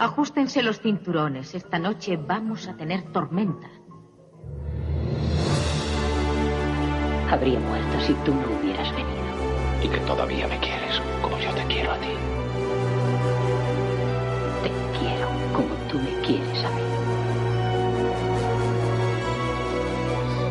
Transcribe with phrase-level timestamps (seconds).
[0.00, 1.54] Ajustense los cinturones.
[1.54, 3.68] Esta noche vamos a tener tormenta.
[7.30, 9.20] Habría muerto si tú no hubieras venido.
[9.84, 12.08] Y que todavía me quieres como yo te quiero a ti.
[14.62, 16.82] Te quiero como tú me quieres a mí.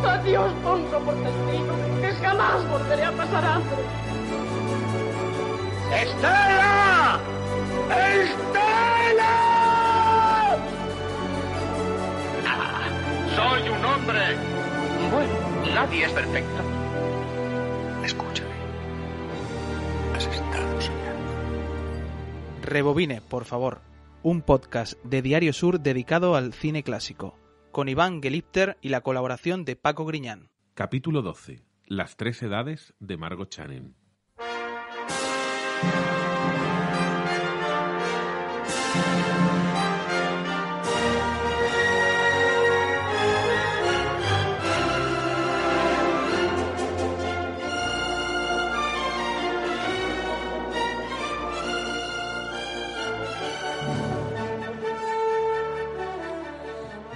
[0.07, 3.77] Adiós, pongo por testigo que jamás volveré a pasar hambre.
[5.91, 7.19] ¡Estela!
[7.89, 8.48] ¡Estela!
[13.59, 14.19] Soy un hombre.
[15.11, 16.63] Bueno, nadie es perfecto.
[18.03, 18.49] Escúchame.
[20.15, 21.31] Has estado soñando.
[22.63, 23.81] Rebobine, por favor.
[24.23, 27.37] Un podcast de Diario Sur dedicado al cine clásico.
[27.71, 30.49] Con Iván Gelipter y la colaboración de Paco Griñán.
[30.73, 31.61] Capítulo 12.
[31.85, 33.95] Las tres edades de Margot Channing.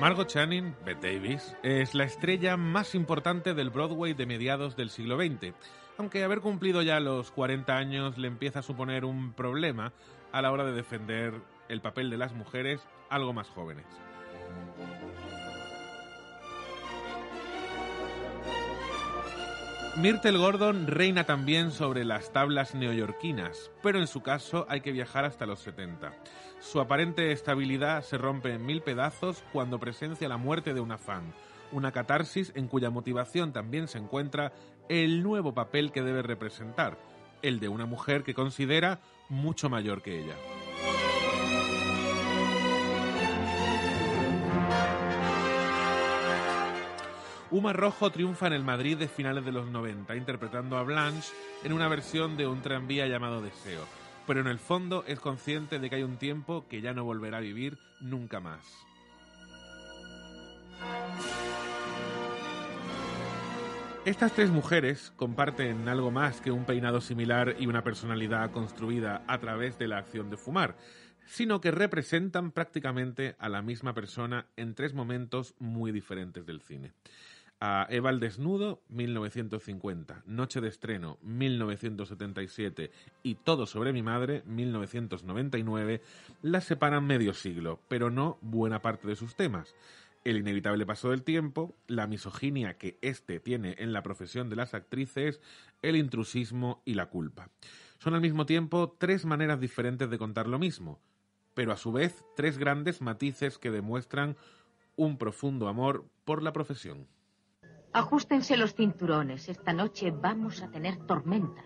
[0.04, 5.16] Margot Channing, Bette Davis, es la estrella más importante del Broadway de mediados del siglo
[5.16, 5.54] XX,
[5.98, 9.94] aunque haber cumplido ya los 40 años le empieza a suponer un problema
[10.34, 11.36] a la hora de defender
[11.70, 13.86] el papel de las mujeres algo más jóvenes.
[19.96, 25.24] Myrtle Gordon reina también sobre las tablas neoyorquinas, pero en su caso hay que viajar
[25.24, 26.12] hasta los 70.
[26.64, 31.34] Su aparente estabilidad se rompe en mil pedazos cuando presencia la muerte de una fan,
[31.72, 34.54] una catarsis en cuya motivación también se encuentra
[34.88, 36.98] el nuevo papel que debe representar,
[37.42, 40.36] el de una mujer que considera mucho mayor que ella.
[47.52, 51.34] Uma Rojo triunfa en el Madrid de finales de los 90, interpretando a Blanche
[51.64, 53.86] en una versión de un tranvía llamado Deseo,
[54.26, 57.38] pero en el fondo es consciente de que hay un tiempo que ya no volverá
[57.38, 58.66] a vivir nunca más.
[64.06, 69.40] Estas tres mujeres comparten algo más que un peinado similar y una personalidad construida a
[69.40, 70.76] través de la acción de fumar,
[71.26, 76.92] sino que representan prácticamente a la misma persona en tres momentos muy diferentes del cine.
[77.66, 82.92] A Eva al desnudo, 1950, Noche de estreno, 1977
[83.24, 86.02] y Todo sobre mi madre, 1999,
[86.42, 89.76] las separan medio siglo, pero no buena parte de sus temas
[90.26, 94.74] el inevitable paso del tiempo, la misoginia que éste tiene en la profesión de las
[94.74, 95.40] actrices,
[95.82, 97.48] el intrusismo y la culpa.
[97.98, 101.00] Son al mismo tiempo tres maneras diferentes de contar lo mismo,
[101.54, 104.36] pero a su vez tres grandes matices que demuestran
[104.98, 107.08] un profundo amor por la profesión.
[107.94, 109.50] Ajustense los cinturones.
[109.50, 111.64] Esta noche vamos a tener tormenta.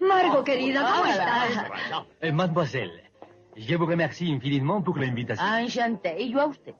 [0.00, 2.04] Margo, querida, ¿cómo estás?
[2.20, 3.10] Eh, mademoiselle,
[3.56, 5.44] je vous remercie infiniment pour l'invitation.
[5.44, 6.20] Enchanté.
[6.20, 6.74] Y yo a usted.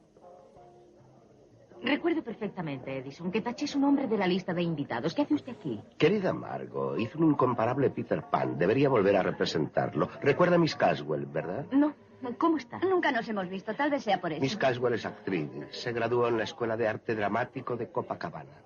[1.81, 5.13] Recuerdo perfectamente, Edison, que taché su nombre de la lista de invitados.
[5.13, 5.79] ¿Qué hace usted aquí?
[5.97, 8.57] Querida Margo, hizo un incomparable Peter Pan.
[8.57, 10.09] Debería volver a representarlo.
[10.21, 11.65] Recuerda a Miss Caswell, ¿verdad?
[11.71, 11.93] No.
[12.37, 12.79] ¿Cómo está?
[12.79, 14.41] Nunca nos hemos visto, tal vez sea por eso.
[14.41, 15.49] Miss Caswell es actriz.
[15.71, 18.61] Se graduó en la Escuela de Arte Dramático de Copacabana.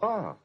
[0.00, 0.36] Oh,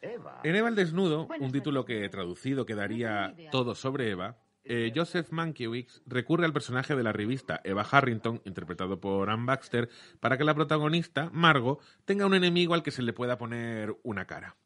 [0.00, 0.40] Eva.
[0.44, 4.36] En Eva el desnudo, un título que traducido quedaría todo sobre Eva,
[4.68, 9.88] eh, Joseph Mankiewicz recurre al personaje de la revista Eva Harrington, interpretado por Anne Baxter,
[10.18, 14.26] para que la protagonista, Margot, tenga un enemigo al que se le pueda poner una
[14.26, 14.56] cara.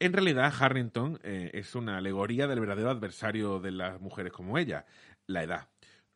[0.00, 4.86] En realidad, Harrington eh, es una alegoría del verdadero adversario de las mujeres como ella,
[5.26, 5.68] la edad.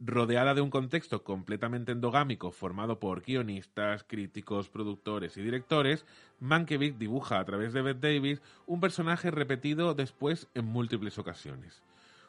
[0.05, 6.05] Rodeada de un contexto completamente endogámico formado por guionistas, críticos, productores y directores,
[6.41, 11.83] Mankiewicz dibuja a través de Bette Davis un personaje repetido después en múltiples ocasiones.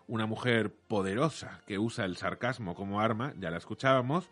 [0.05, 4.29] Una mujer poderosa que usa el sarcasmo como arma, ya la escuchábamos,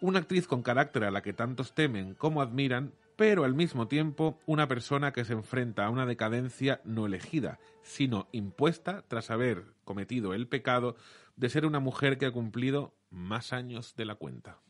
[0.00, 4.38] una actriz con carácter a la que tantos temen como admiran, pero al mismo tiempo
[4.46, 10.32] una persona que se enfrenta a una decadencia no elegida, sino impuesta tras haber cometido
[10.32, 10.96] el pecado
[11.36, 14.60] de ser una mujer que ha cumplido más años de la cuenta.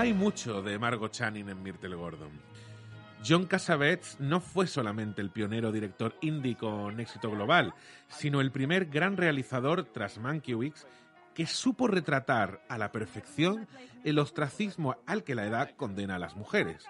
[0.00, 2.30] Hay mucho de Margot Channing en Myrtle Gordon.
[3.26, 7.74] John Cassavetes no fue solamente el pionero director indie con éxito global,
[8.08, 10.86] sino el primer gran realizador tras Mankiewicz
[11.34, 13.68] que supo retratar a la perfección
[14.04, 16.84] el ostracismo al que la edad condena a las mujeres.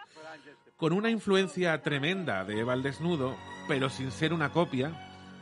[0.77, 3.37] Con una influencia tremenda de Eva al desnudo,
[3.69, 4.93] pero sin ser una copia,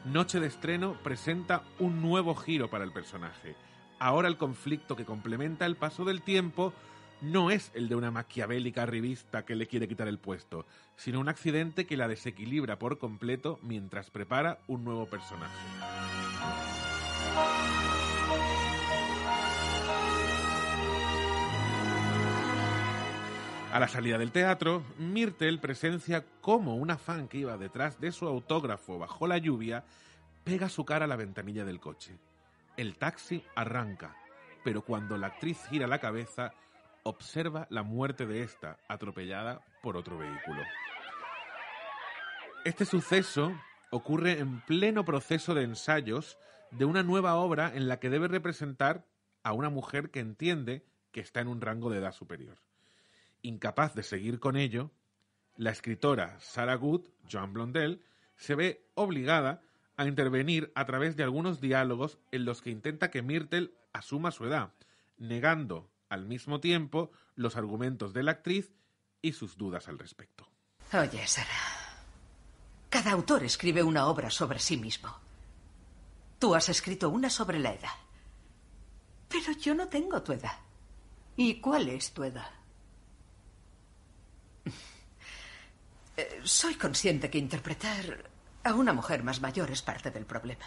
[0.04, 3.56] Noche de estreno presenta un nuevo giro para el personaje.
[3.98, 6.72] Ahora el conflicto que complementa el paso del tiempo
[7.20, 10.66] no es el de una maquiavélica revista que le quiere quitar el puesto,
[10.96, 15.56] sino un accidente que la desequilibra por completo mientras prepara un nuevo personaje.
[23.72, 28.26] A la salida del teatro, Myrtle presencia cómo una fan que iba detrás de su
[28.26, 29.84] autógrafo bajo la lluvia
[30.42, 32.18] pega su cara a la ventanilla del coche.
[32.78, 34.16] El taxi arranca,
[34.64, 36.54] pero cuando la actriz gira la cabeza,
[37.08, 40.62] observa la muerte de esta, atropellada por otro vehículo.
[42.64, 43.58] Este suceso
[43.90, 46.38] ocurre en pleno proceso de ensayos
[46.70, 49.06] de una nueva obra en la que debe representar
[49.42, 52.58] a una mujer que entiende que está en un rango de edad superior.
[53.40, 54.90] Incapaz de seguir con ello,
[55.56, 58.02] la escritora Sarah Good, Joan Blondell,
[58.36, 59.62] se ve obligada
[59.96, 64.44] a intervenir a través de algunos diálogos en los que intenta que Myrtle asuma su
[64.44, 64.72] edad,
[65.16, 68.72] negando al mismo tiempo los argumentos de la actriz
[69.22, 70.48] y sus dudas al respecto.
[70.92, 71.48] Oye, Sara,
[72.88, 75.14] cada autor escribe una obra sobre sí mismo.
[76.38, 77.92] Tú has escrito una sobre la edad.
[79.28, 80.58] Pero yo no tengo tu edad.
[81.36, 82.50] ¿Y cuál es tu edad?
[86.20, 88.28] Eh, soy consciente que interpretar
[88.64, 90.64] a una mujer más mayor es parte del problema.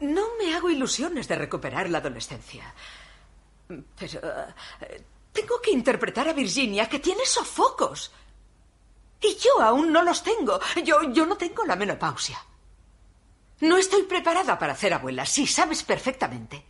[0.00, 2.72] No me hago ilusiones de recuperar la adolescencia.
[3.68, 4.20] Pero
[4.80, 8.10] eh, tengo que interpretar a Virginia que tiene sofocos.
[9.20, 10.58] Y yo aún no los tengo.
[10.84, 12.38] Yo, yo no tengo la menopausia.
[13.60, 15.26] No estoy preparada para hacer abuela.
[15.26, 16.64] Sí, sabes perfectamente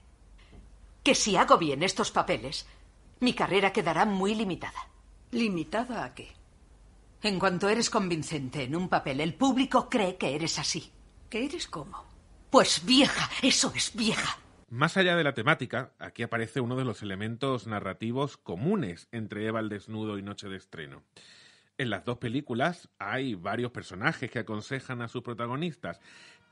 [1.03, 2.67] que si hago bien estos papeles,
[3.21, 4.89] mi carrera quedará muy limitada.
[5.31, 6.35] ¿Limitada a qué?
[7.23, 10.93] En cuanto eres convincente en un papel, el público cree que eres así.
[11.29, 12.05] ¿Que eres cómo?
[12.51, 14.39] Pues vieja, eso es vieja.
[14.71, 19.61] Más allá de la temática, aquí aparece uno de los elementos narrativos comunes entre Eva
[19.61, 21.03] el desnudo y Noche de estreno.
[21.79, 26.03] En las dos películas hay varios personajes que aconsejan a sus protagonistas,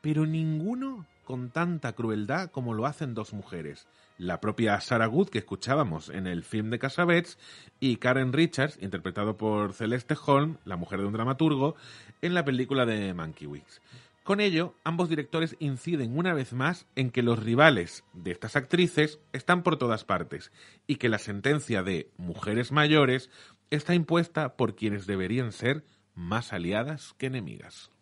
[0.00, 3.86] pero ninguno con tanta crueldad como lo hacen dos mujeres.
[4.16, 7.38] La propia Sarah Good, que escuchábamos en el film de Casabets,
[7.80, 11.76] y Karen Richards, interpretado por Celeste Holm, la mujer de un dramaturgo,
[12.22, 13.82] en la película de Mankiewicz.
[14.26, 19.20] Con ello, ambos directores inciden una vez más en que los rivales de estas actrices
[19.32, 20.50] están por todas partes
[20.88, 23.30] y que la sentencia de mujeres mayores
[23.70, 25.84] está impuesta por quienes deberían ser
[26.16, 27.92] más aliadas que enemigas.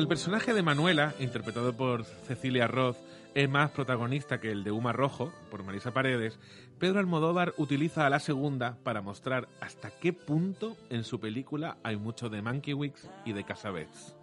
[0.00, 2.96] El personaje de Manuela, interpretado por Cecilia Roth,
[3.34, 6.38] es más protagonista que el de Uma Rojo, por Marisa Paredes,
[6.78, 11.98] Pedro Almodóvar utiliza a la segunda para mostrar hasta qué punto en su película hay
[11.98, 14.16] mucho de Mankiewicz y de Casabets.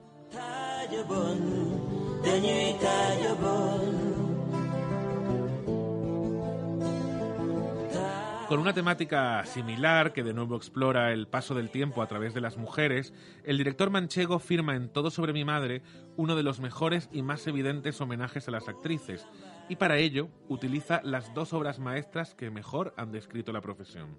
[8.47, 12.39] Con una temática similar que de nuevo explora el paso del tiempo a través de
[12.39, 13.13] las mujeres,
[13.43, 15.81] el director manchego firma en Todo sobre mi madre
[16.15, 19.27] uno de los mejores y más evidentes homenajes a las actrices,
[19.67, 24.17] y para ello utiliza las dos obras maestras que mejor han descrito la profesión.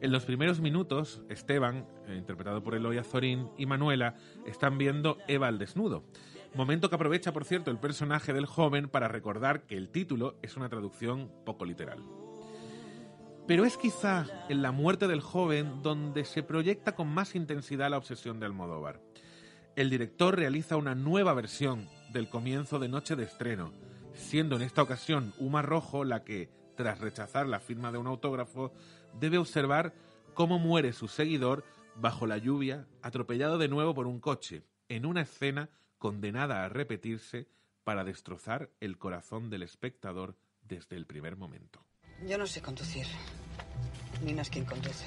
[0.00, 4.14] En los primeros minutos, Esteban, interpretado por Eloy Azorín, y Manuela
[4.46, 6.04] están viendo Eva al desnudo.
[6.54, 10.56] Momento que aprovecha, por cierto, el personaje del joven para recordar que el título es
[10.56, 12.02] una traducción poco literal.
[13.46, 17.98] Pero es quizá en la muerte del joven donde se proyecta con más intensidad la
[17.98, 19.00] obsesión de Almodóvar.
[19.76, 23.72] El director realiza una nueva versión del comienzo de Noche de Estreno,
[24.12, 28.72] siendo en esta ocasión Uma Rojo la que, tras rechazar la firma de un autógrafo,
[29.18, 29.94] debe observar
[30.34, 31.64] cómo muere su seguidor
[31.96, 37.48] bajo la lluvia, atropellado de nuevo por un coche, en una escena condenada a repetirse
[37.84, 41.84] para destrozar el corazón del espectador desde el primer momento.
[42.26, 43.06] Yo no sé conducir.
[44.22, 45.06] Nina es quien conduce.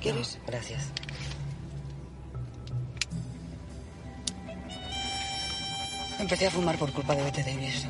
[0.00, 0.38] ¿Quieres?
[0.46, 0.92] gracias.
[6.18, 7.86] Empecé a fumar por culpa de Bette Davis.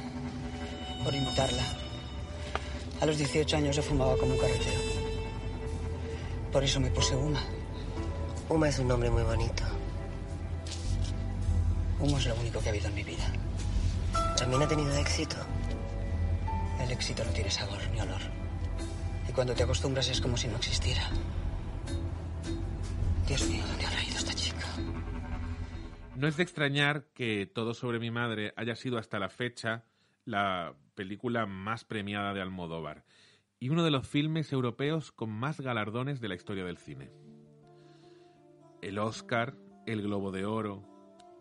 [1.02, 1.64] Por imitarla.
[3.00, 4.89] A los 18 años yo fumaba como un carretero.
[6.52, 7.40] Por eso me puse Uma.
[8.48, 9.62] Uma es un nombre muy bonito.
[12.00, 13.24] Uma es lo único que ha habido en mi vida.
[14.36, 15.36] ¿También ha tenido éxito?
[16.80, 18.20] El éxito no tiene sabor ni olor.
[19.28, 21.08] Y cuando te acostumbras es como si no existiera.
[23.28, 24.66] Dios mío, ¿dónde habrá ido esta chica?
[26.16, 29.84] No es de extrañar que Todo sobre mi madre haya sido hasta la fecha
[30.24, 33.04] la película más premiada de Almodóvar
[33.60, 37.12] y uno de los filmes europeos con más galardones de la historia del cine.
[38.80, 39.54] El Oscar,
[39.86, 40.82] el Globo de Oro,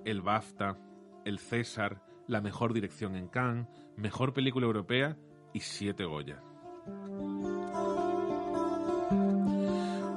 [0.03, 0.77] el BAFTA,
[1.23, 5.17] el César, la mejor dirección en Cannes, mejor película europea
[5.53, 6.43] y siete Goya.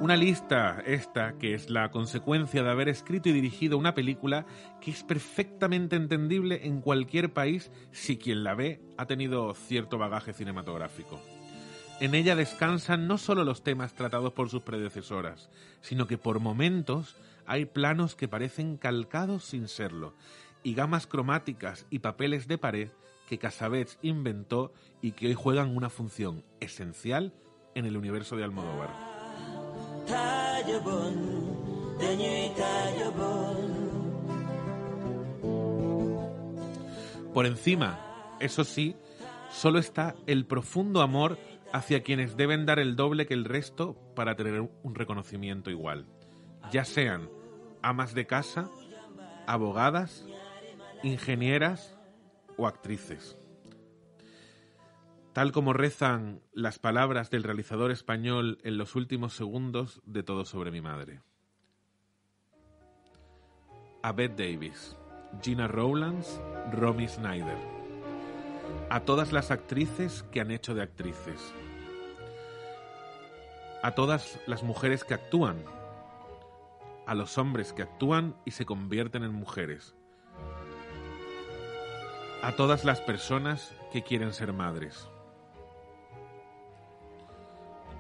[0.00, 4.44] Una lista esta que es la consecuencia de haber escrito y dirigido una película
[4.80, 10.32] que es perfectamente entendible en cualquier país si quien la ve ha tenido cierto bagaje
[10.32, 11.20] cinematográfico.
[12.00, 17.16] En ella descansan no solo los temas tratados por sus predecesoras, sino que por momentos
[17.46, 20.14] hay planos que parecen calcados sin serlo,
[20.62, 22.88] y gamas cromáticas y papeles de pared
[23.28, 27.32] que Casabets inventó y que hoy juegan una función esencial
[27.74, 28.90] en el universo de Almodóvar.
[37.32, 37.98] Por encima,
[38.40, 38.94] eso sí,
[39.50, 41.38] solo está el profundo amor
[41.72, 46.06] hacia quienes deben dar el doble que el resto para tener un reconocimiento igual,
[46.70, 47.30] ya sean
[47.82, 48.70] amas de casa,
[49.46, 50.26] abogadas,
[51.02, 51.98] ingenieras
[52.56, 53.36] o actrices.
[55.32, 60.70] Tal como rezan las palabras del realizador español en los últimos segundos de Todo sobre
[60.70, 61.22] mi madre.
[64.02, 64.96] A Bette Davis,
[65.40, 66.38] Gina Rowlands,
[66.72, 67.81] Romy Snyder.
[68.90, 71.52] A todas las actrices que han hecho de actrices.
[73.82, 75.64] A todas las mujeres que actúan.
[77.06, 79.94] A los hombres que actúan y se convierten en mujeres
[82.42, 85.08] a todas las personas que quieren ser madres.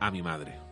[0.00, 0.71] A mi madre.